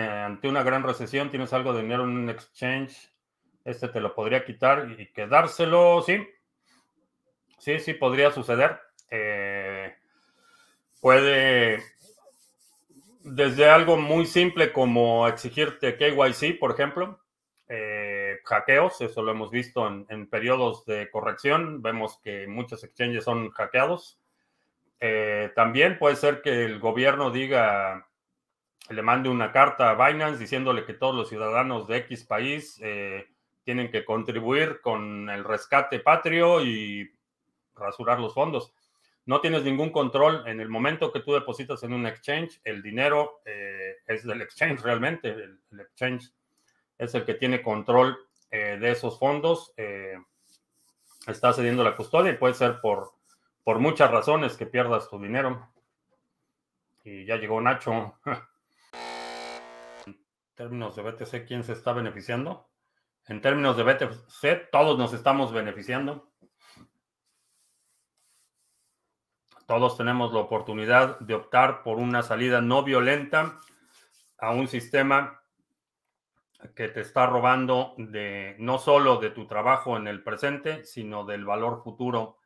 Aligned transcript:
ante 0.00 0.48
una 0.48 0.62
gran 0.62 0.82
recesión 0.82 1.30
tienes 1.30 1.52
algo 1.52 1.72
de 1.72 1.82
dinero 1.82 2.04
en 2.04 2.10
un 2.10 2.30
exchange, 2.30 3.10
este 3.64 3.88
te 3.88 4.00
lo 4.00 4.14
podría 4.14 4.44
quitar 4.44 4.90
y 4.98 5.12
quedárselo, 5.12 6.02
sí. 6.02 6.26
Sí, 7.58 7.78
sí, 7.78 7.94
podría 7.94 8.30
suceder. 8.30 8.80
Eh, 9.10 9.94
puede, 11.00 11.82
desde 13.22 13.68
algo 13.68 13.96
muy 13.96 14.26
simple 14.26 14.72
como 14.72 15.28
exigirte 15.28 15.96
KYC, 15.96 16.58
por 16.58 16.72
ejemplo, 16.72 17.20
eh, 17.68 18.38
hackeos, 18.44 19.00
eso 19.00 19.22
lo 19.22 19.30
hemos 19.30 19.50
visto 19.50 19.86
en, 19.86 20.26
periodos 20.28 20.84
de 20.86 21.10
corrección, 21.10 21.82
vemos 21.82 22.18
que 22.18 22.46
muchos 22.48 22.82
exchanges 22.82 23.24
son 23.24 23.50
hackeados. 23.50 24.18
Eh, 24.98 25.52
también 25.54 25.98
puede 25.98 26.16
ser 26.16 26.42
que 26.42 26.64
el 26.64 26.78
gobierno 26.78 27.30
diga, 27.30 28.09
le 28.88 29.02
mande 29.02 29.28
una 29.28 29.52
carta 29.52 29.90
a 29.90 30.06
Binance 30.06 30.38
diciéndole 30.38 30.84
que 30.84 30.94
todos 30.94 31.14
los 31.14 31.28
ciudadanos 31.28 31.86
de 31.86 31.98
X 31.98 32.24
país 32.24 32.80
eh, 32.82 33.28
tienen 33.62 33.90
que 33.90 34.04
contribuir 34.04 34.80
con 34.80 35.28
el 35.28 35.44
rescate 35.44 36.00
patrio 36.00 36.64
y 36.64 37.12
rasurar 37.76 38.18
los 38.18 38.34
fondos. 38.34 38.72
No 39.26 39.40
tienes 39.40 39.62
ningún 39.62 39.90
control 39.90 40.42
en 40.46 40.60
el 40.60 40.68
momento 40.68 41.12
que 41.12 41.20
tú 41.20 41.32
depositas 41.32 41.82
en 41.84 41.92
un 41.92 42.06
exchange, 42.06 42.60
el 42.64 42.82
dinero 42.82 43.42
eh, 43.44 43.96
es 44.06 44.24
del 44.24 44.42
exchange 44.42 44.82
realmente, 44.82 45.28
el, 45.28 45.60
exchange 45.78 46.32
es 46.98 47.14
el 47.14 47.24
que 47.24 47.34
tiene 47.34 47.62
control 47.62 48.18
eh, 48.50 48.76
de 48.80 48.90
esos 48.90 49.18
fondos, 49.18 49.72
está 51.26 51.52
cediendo 51.52 51.84
la 51.84 51.94
custodia 51.94 52.32
y 52.32 52.36
puede 52.36 52.54
ser 52.54 52.80
por, 52.80 53.12
por 53.62 53.78
muchas 53.78 54.10
razones 54.10 54.56
que 54.56 54.66
pierdas 54.66 55.08
tu 55.08 55.20
dinero. 55.20 55.68
Y 57.04 57.24
ya 57.24 57.36
llegó 57.36 57.60
Nacho. 57.60 58.14
en 60.60 60.66
términos 60.66 60.94
de 60.94 61.02
BTC, 61.02 61.46
¿quién 61.46 61.64
se 61.64 61.72
está 61.72 61.94
beneficiando? 61.94 62.68
En 63.26 63.40
términos 63.40 63.78
de 63.78 63.82
BTC, 63.82 64.70
todos 64.70 64.98
nos 64.98 65.14
estamos 65.14 65.54
beneficiando. 65.54 66.30
Todos 69.66 69.96
tenemos 69.96 70.34
la 70.34 70.40
oportunidad 70.40 71.18
de 71.20 71.32
optar 71.32 71.82
por 71.82 71.96
una 71.96 72.22
salida 72.22 72.60
no 72.60 72.82
violenta 72.82 73.56
a 74.36 74.50
un 74.50 74.68
sistema 74.68 75.40
que 76.74 76.88
te 76.88 77.00
está 77.00 77.24
robando 77.24 77.94
de 77.96 78.54
no 78.58 78.78
solo 78.78 79.16
de 79.16 79.30
tu 79.30 79.46
trabajo 79.46 79.96
en 79.96 80.08
el 80.08 80.22
presente, 80.22 80.84
sino 80.84 81.24
del 81.24 81.46
valor 81.46 81.82
futuro 81.82 82.36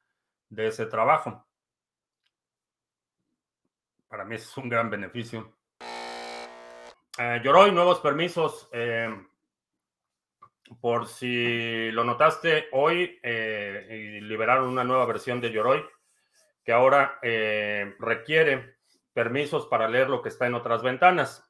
de 0.50 0.68
ese 0.68 0.86
trabajo. 0.86 1.48
Para 4.06 4.24
mí 4.24 4.36
es 4.36 4.56
un 4.56 4.68
gran 4.68 4.88
beneficio. 4.88 5.63
Eh, 7.18 7.40
Yoroi, 7.44 7.72
nuevos 7.72 8.00
permisos. 8.00 8.68
Eh, 8.72 9.08
por 10.80 11.06
si 11.06 11.90
lo 11.92 12.04
notaste 12.04 12.66
hoy, 12.72 13.18
eh, 13.22 14.18
liberaron 14.22 14.68
una 14.68 14.84
nueva 14.84 15.06
versión 15.06 15.40
de 15.40 15.52
Yoroi 15.52 15.84
que 16.64 16.72
ahora 16.72 17.18
eh, 17.22 17.94
requiere 17.98 18.76
permisos 19.12 19.66
para 19.66 19.88
leer 19.88 20.08
lo 20.08 20.22
que 20.22 20.30
está 20.30 20.46
en 20.46 20.54
otras 20.54 20.82
ventanas. 20.82 21.48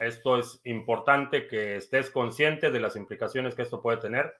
Esto 0.00 0.38
es 0.38 0.60
importante 0.64 1.46
que 1.46 1.76
estés 1.76 2.10
consciente 2.10 2.70
de 2.70 2.80
las 2.80 2.96
implicaciones 2.96 3.54
que 3.54 3.62
esto 3.62 3.80
puede 3.80 3.98
tener. 3.98 4.36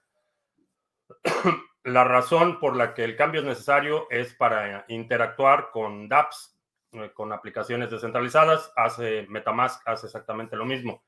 la 1.83 2.03
razón 2.03 2.59
por 2.59 2.75
la 2.75 2.93
que 2.93 3.05
el 3.05 3.15
cambio 3.15 3.41
es 3.41 3.47
necesario 3.47 4.07
es 4.09 4.33
para 4.33 4.85
interactuar 4.89 5.71
con 5.71 6.09
dApps, 6.09 6.56
con 7.13 7.31
aplicaciones 7.33 7.89
descentralizadas. 7.89 8.71
Hace 8.75 9.25
Metamask 9.29 9.81
hace 9.87 10.07
exactamente 10.07 10.55
lo 10.55 10.65
mismo. 10.65 11.03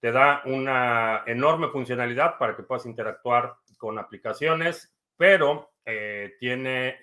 Te 0.00 0.12
da 0.12 0.42
una 0.46 1.22
enorme 1.26 1.68
funcionalidad 1.68 2.38
para 2.38 2.56
que 2.56 2.62
puedas 2.62 2.86
interactuar 2.86 3.56
con 3.78 3.98
aplicaciones, 3.98 4.94
pero 5.16 5.72
eh, 5.84 6.34
tiene 6.38 6.98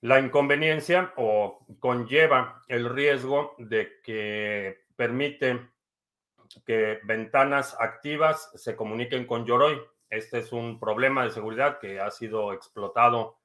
la 0.00 0.20
inconveniencia 0.20 1.12
o 1.16 1.66
conlleva 1.80 2.62
el 2.68 2.88
riesgo 2.88 3.54
de 3.58 4.00
que 4.02 4.84
permite 4.94 5.68
que 6.64 7.00
ventanas 7.04 7.76
activas 7.80 8.50
se 8.54 8.76
comuniquen 8.76 9.26
con 9.26 9.44
Yoroi. 9.44 9.80
Este 10.08 10.38
es 10.38 10.52
un 10.52 10.78
problema 10.78 11.24
de 11.24 11.30
seguridad 11.30 11.78
que 11.78 12.00
ha 12.00 12.10
sido 12.10 12.52
explotado 12.52 13.38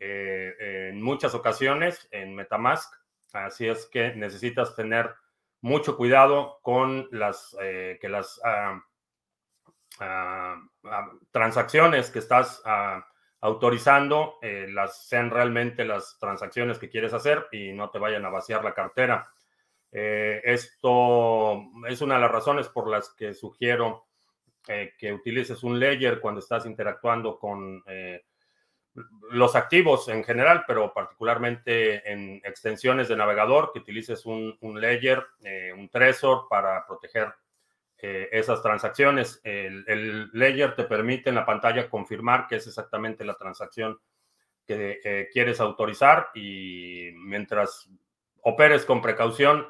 eh, 0.00 0.88
en 0.90 1.02
muchas 1.02 1.34
ocasiones 1.34 2.08
en 2.10 2.34
Metamask. 2.34 2.94
Así 3.32 3.66
es 3.66 3.86
que 3.86 4.14
necesitas 4.14 4.74
tener 4.74 5.14
mucho 5.60 5.96
cuidado 5.96 6.58
con 6.62 7.08
las 7.10 7.56
eh, 7.60 7.98
que 8.00 8.08
las 8.08 8.40
uh, 8.44 8.76
uh, 10.00 10.88
uh, 10.88 11.20
transacciones 11.30 12.10
que 12.10 12.20
estás 12.20 12.62
autorizando 13.40 14.38
eh, 14.42 14.66
las 14.70 15.08
sean 15.08 15.30
realmente 15.30 15.84
las 15.84 16.18
transacciones 16.18 16.78
que 16.78 16.88
quieres 16.88 17.12
hacer 17.12 17.46
y 17.52 17.72
no 17.72 17.90
te 17.90 17.98
vayan 17.98 18.24
a 18.24 18.30
vaciar 18.30 18.64
la 18.64 18.74
cartera. 18.74 19.30
Esto 19.92 21.62
es 21.88 22.02
una 22.02 22.16
de 22.16 22.20
las 22.20 22.30
razones 22.30 22.68
por 22.68 22.86
las 22.86 23.14
que 23.14 23.32
sugiero 23.32 24.08
que 24.66 25.12
utilices 25.12 25.62
un 25.62 25.78
ledger 25.78 26.20
cuando 26.20 26.40
estás 26.40 26.66
interactuando 26.66 27.38
con 27.38 27.82
los 29.36 29.54
activos 29.54 30.08
en 30.08 30.24
general, 30.24 30.64
pero 30.66 30.92
particularmente 30.92 32.10
en 32.10 32.40
extensiones 32.44 33.08
de 33.08 33.16
navegador, 33.16 33.70
que 33.72 33.80
utilices 33.80 34.26
un, 34.26 34.56
un 34.60 34.82
eh, 34.82 35.72
un 35.76 35.88
Trezor 35.88 36.46
para 36.48 36.86
proteger 36.86 37.32
eh, 37.98 38.28
esas 38.32 38.62
transacciones. 38.62 39.40
El, 39.44 39.84
el, 39.86 40.30
ledger 40.32 40.74
te 40.74 40.84
permite 40.84 41.28
en 41.28 41.36
la 41.36 41.46
pantalla 41.46 41.88
confirmar 41.88 42.46
que 42.46 42.56
es 42.56 42.66
exactamente 42.66 43.24
la 43.24 43.34
transacción 43.34 43.98
que 44.66 45.00
eh, 45.04 45.28
quieres 45.32 45.60
autorizar 45.60 46.30
y 46.34 47.10
mientras 47.14 47.88
operes 48.42 48.84
con 48.84 49.02
precaución, 49.02 49.66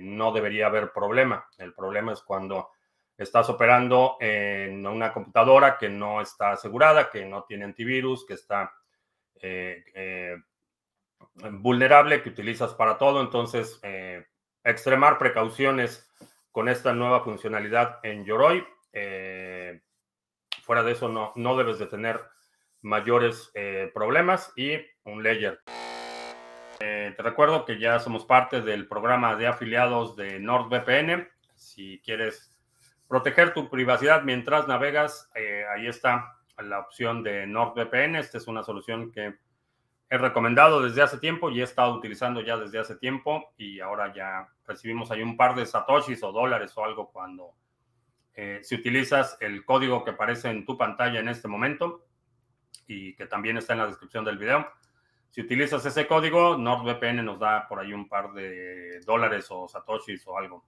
no 0.00 0.32
debería 0.32 0.66
haber 0.66 0.90
problema. 0.90 1.46
El 1.58 1.74
problema 1.74 2.12
es 2.12 2.22
cuando 2.22 2.70
estás 3.16 3.48
operando 3.48 4.16
en 4.18 4.84
una 4.84 5.12
computadora 5.12 5.78
que 5.78 5.88
no 5.88 6.20
está 6.20 6.50
asegurada, 6.52 7.08
que 7.08 7.24
no 7.24 7.44
tiene 7.44 7.64
antivirus, 7.64 8.26
que 8.26 8.34
está 8.34 8.72
eh, 9.44 10.36
vulnerable, 11.52 12.22
que 12.22 12.30
utilizas 12.30 12.74
para 12.74 12.98
todo. 12.98 13.20
Entonces, 13.20 13.80
extremar 14.64 15.18
precauciones 15.18 16.08
con 16.50 16.68
esta 16.68 16.92
nueva 16.92 17.22
funcionalidad 17.24 17.98
en 18.04 18.24
Yoroi. 18.24 18.64
Eh, 18.92 19.80
fuera 20.62 20.82
de 20.82 20.92
eso, 20.92 21.08
no, 21.08 21.32
no 21.34 21.56
debes 21.56 21.78
de 21.78 21.86
tener 21.86 22.20
mayores 22.80 23.50
eh, 23.54 23.90
problemas 23.92 24.52
y 24.56 24.76
un. 25.04 25.26
Eh, 26.80 27.14
te 27.16 27.22
recuerdo 27.22 27.64
que 27.64 27.78
ya 27.78 27.98
somos 27.98 28.24
parte 28.24 28.60
del 28.60 28.86
programa 28.86 29.36
de 29.36 29.46
afiliados 29.46 30.16
de 30.16 30.38
NordVPN. 30.38 31.28
Si 31.54 32.00
quieres 32.04 32.56
proteger 33.08 33.52
tu 33.52 33.68
privacidad 33.68 34.22
mientras 34.22 34.68
navegas, 34.68 35.30
eh, 35.34 35.64
ahí 35.74 35.86
está 35.86 36.36
la 36.64 36.80
opción 36.80 37.22
de 37.22 37.46
NordVPN. 37.46 38.16
Esta 38.16 38.38
es 38.38 38.46
una 38.46 38.62
solución 38.62 39.12
que 39.12 39.34
he 40.10 40.18
recomendado 40.18 40.82
desde 40.82 41.02
hace 41.02 41.18
tiempo 41.18 41.50
y 41.50 41.60
he 41.60 41.64
estado 41.64 41.94
utilizando 41.94 42.40
ya 42.40 42.56
desde 42.56 42.78
hace 42.78 42.96
tiempo 42.96 43.52
y 43.56 43.80
ahora 43.80 44.12
ya 44.14 44.48
recibimos 44.66 45.10
ahí 45.10 45.22
un 45.22 45.36
par 45.36 45.54
de 45.54 45.66
satoshis 45.66 46.22
o 46.22 46.32
dólares 46.32 46.72
o 46.76 46.84
algo 46.84 47.10
cuando 47.10 47.54
eh, 48.34 48.60
si 48.62 48.74
utilizas 48.74 49.36
el 49.40 49.64
código 49.64 50.04
que 50.04 50.10
aparece 50.10 50.50
en 50.50 50.64
tu 50.64 50.76
pantalla 50.76 51.20
en 51.20 51.28
este 51.28 51.48
momento 51.48 52.06
y 52.86 53.14
que 53.14 53.26
también 53.26 53.56
está 53.56 53.72
en 53.72 53.80
la 53.80 53.86
descripción 53.86 54.24
del 54.24 54.38
video. 54.38 54.66
Si 55.30 55.40
utilizas 55.40 55.84
ese 55.84 56.06
código, 56.06 56.56
NordVPN 56.56 57.24
nos 57.24 57.40
da 57.40 57.66
por 57.66 57.80
ahí 57.80 57.92
un 57.92 58.08
par 58.08 58.32
de 58.32 59.00
dólares 59.00 59.46
o 59.50 59.66
satoshis 59.66 60.24
o 60.26 60.38
algo. 60.38 60.64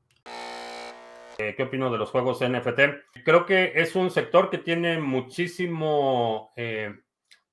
Eh, 1.38 1.54
¿Qué 1.54 1.64
opino 1.64 1.90
de 1.90 1.98
los 1.98 2.10
juegos 2.10 2.40
NFT? 2.40 3.22
Creo 3.24 3.44
que 3.44 3.72
es 3.74 3.94
un 3.94 4.10
sector 4.10 4.48
que 4.48 4.58
tiene 4.58 4.98
muchísimo, 4.98 6.52
eh, 6.56 6.94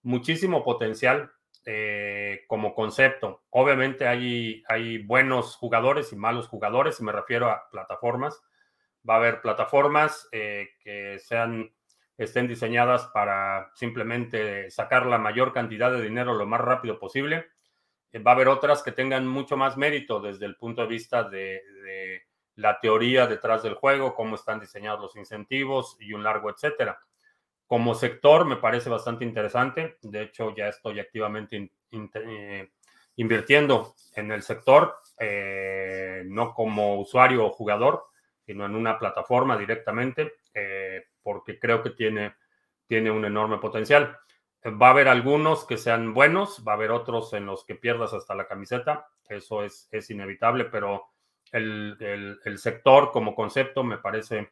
muchísimo 0.03 0.63
potencial 0.63 1.31
eh, 1.65 2.43
como 2.47 2.75
concepto. 2.75 3.43
Obviamente 3.49 4.05
hay, 4.05 4.97
buenos 5.05 5.55
jugadores 5.55 6.11
y 6.11 6.17
malos 6.17 6.47
jugadores, 6.49 6.99
y 6.99 7.03
me 7.03 7.13
refiero 7.13 7.49
a 7.49 7.69
plataformas. 7.71 8.41
Va 9.07 9.15
a 9.15 9.17
haber 9.17 9.41
plataformas 9.41 10.27
eh, 10.33 10.71
que 10.81 11.19
sean, 11.19 11.73
estén 12.17 12.47
diseñadas 12.47 13.07
para 13.13 13.71
simplemente 13.75 14.69
sacar 14.71 15.05
la 15.05 15.17
mayor 15.17 15.53
cantidad 15.53 15.91
de 15.91 16.01
dinero 16.01 16.33
lo 16.33 16.45
más 16.45 16.59
rápido 16.59 16.99
posible. 16.99 17.47
Va 18.15 18.31
a 18.31 18.35
haber 18.35 18.49
otras 18.49 18.83
que 18.83 18.91
tengan 18.91 19.25
mucho 19.25 19.55
más 19.55 19.77
mérito 19.77 20.19
desde 20.19 20.45
el 20.45 20.57
punto 20.57 20.81
de 20.81 20.87
vista 20.87 21.23
de 21.23 21.63
la 22.55 22.79
teoría 22.79 23.27
detrás 23.27 23.63
del 23.63 23.75
juego, 23.75 24.15
cómo 24.15 24.35
están 24.35 24.59
diseñados 24.59 25.01
los 25.01 25.15
incentivos 25.15 25.97
y 25.99 26.13
un 26.13 26.23
largo 26.23 26.49
etcétera. 26.49 26.99
Como 27.67 27.95
sector 27.95 28.45
me 28.45 28.57
parece 28.57 28.89
bastante 28.89 29.25
interesante. 29.25 29.97
De 30.01 30.23
hecho, 30.23 30.53
ya 30.55 30.67
estoy 30.67 30.99
activamente 30.99 31.71
eh, 31.91 32.71
invirtiendo 33.15 33.95
en 34.15 34.31
el 34.31 34.43
sector, 34.43 34.95
eh, 35.17 36.23
no 36.25 36.53
como 36.53 36.99
usuario 36.99 37.45
o 37.45 37.51
jugador, 37.51 38.05
sino 38.45 38.65
en 38.65 38.75
una 38.75 38.99
plataforma 38.99 39.57
directamente, 39.57 40.33
porque 41.23 41.57
creo 41.57 41.81
que 41.81 41.91
tiene, 41.91 42.35
tiene 42.85 43.09
un 43.09 43.23
enorme 43.25 43.57
potencial. 43.57 44.19
Va 44.65 44.87
a 44.87 44.91
haber 44.91 45.07
algunos 45.07 45.65
que 45.65 45.77
sean 45.77 46.13
buenos, 46.13 46.63
va 46.67 46.73
a 46.73 46.75
haber 46.75 46.91
otros 46.91 47.33
en 47.33 47.45
los 47.45 47.65
que 47.65 47.75
pierdas 47.75 48.13
hasta 48.13 48.35
la 48.35 48.47
camiseta, 48.47 49.07
eso 49.29 49.63
es, 49.63 49.87
es 49.91 50.09
inevitable, 50.09 50.65
pero 50.65 51.12
el, 51.53 52.39
el 52.43 52.57
sector 52.57 53.11
como 53.11 53.33
concepto 53.33 53.83
me 53.83 53.97
parece 53.97 54.51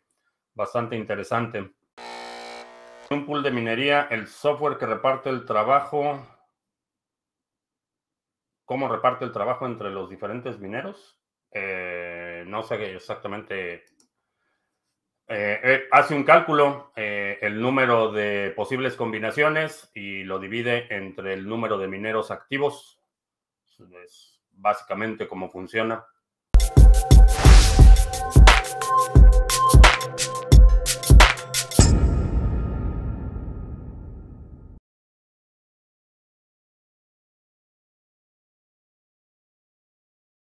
bastante 0.54 0.96
interesante. 0.96 1.74
Un 3.10 3.26
pool 3.26 3.44
de 3.44 3.52
minería, 3.52 4.08
el 4.10 4.28
software 4.28 4.78
que 4.78 4.86
reparte 4.86 5.30
el 5.30 5.46
trabajo. 5.46 6.26
¿Cómo 8.64 8.88
reparte 8.88 9.26
el 9.26 9.34
trabajo 9.34 9.66
entre 9.66 9.90
los 9.90 10.10
diferentes 10.10 10.58
mineros? 10.60 11.20
Eh, 11.52 12.46
no 12.48 12.64
sé 12.64 12.96
exactamente. 12.96 13.84
Eh, 15.28 15.60
eh, 15.64 15.84
hace 15.92 16.16
un 16.16 16.24
cálculo, 16.24 16.94
el 16.96 17.60
número 17.62 18.12
de 18.12 18.54
posibles 18.56 18.96
combinaciones 18.96 19.92
y 19.94 20.24
lo 20.24 20.40
divide 20.40 20.94
entre 20.96 21.34
el 21.34 21.48
número 21.48 21.78
de 21.78 21.88
mineros 21.90 22.32
activos. 22.32 23.02
Es 24.04 24.42
básicamente 24.52 25.28
cómo 25.28 25.50
funciona. 25.50 26.06